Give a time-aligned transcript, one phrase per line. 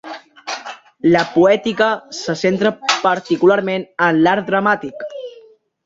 [1.15, 1.91] La "Poètica"
[2.21, 2.73] se centra
[3.07, 5.11] particularment en l'art dramàtic.